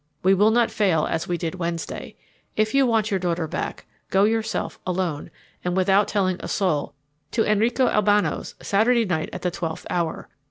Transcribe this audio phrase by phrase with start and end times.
[0.23, 2.15] We will not fail as we did Wednesday.
[2.55, 5.29] If you want your daughter back, go yourself, alone
[5.63, 6.95] and without telling a soul,
[7.33, 10.27] to Enrico Albano's Saturday night at the twelfth hour.